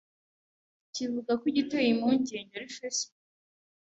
[0.93, 3.23] kivuga ko igiteye impungenge ari Facebook